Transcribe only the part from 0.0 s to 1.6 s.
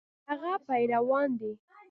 د هغه پیروان دي.